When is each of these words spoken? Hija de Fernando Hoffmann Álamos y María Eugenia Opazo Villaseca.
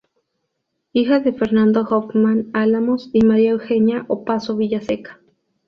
Hija 0.93 1.19
de 1.19 1.31
Fernando 1.31 1.81
Hoffmann 1.87 2.49
Álamos 2.53 3.11
y 3.13 3.23
María 3.23 3.51
Eugenia 3.51 4.05
Opazo 4.07 4.55
Villaseca. 4.57 5.19